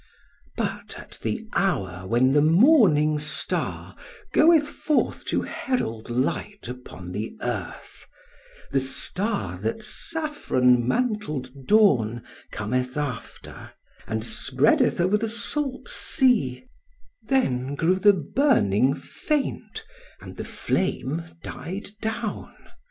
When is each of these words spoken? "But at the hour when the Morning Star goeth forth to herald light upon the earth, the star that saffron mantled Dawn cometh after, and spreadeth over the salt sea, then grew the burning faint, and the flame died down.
"But 0.57 0.95
at 0.97 1.19
the 1.21 1.47
hour 1.53 2.07
when 2.07 2.31
the 2.31 2.41
Morning 2.41 3.19
Star 3.19 3.95
goeth 4.33 4.67
forth 4.67 5.25
to 5.25 5.43
herald 5.43 6.09
light 6.09 6.67
upon 6.67 7.11
the 7.11 7.37
earth, 7.39 8.07
the 8.71 8.79
star 8.79 9.59
that 9.59 9.83
saffron 9.83 10.87
mantled 10.87 11.67
Dawn 11.67 12.23
cometh 12.49 12.97
after, 12.97 13.73
and 14.07 14.25
spreadeth 14.25 14.99
over 14.99 15.17
the 15.17 15.29
salt 15.29 15.87
sea, 15.87 16.65
then 17.21 17.75
grew 17.75 17.99
the 17.99 18.13
burning 18.13 18.95
faint, 18.95 19.83
and 20.19 20.35
the 20.35 20.43
flame 20.45 21.25
died 21.43 21.91
down. 22.01 22.55